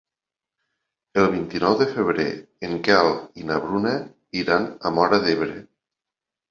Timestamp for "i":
3.43-3.47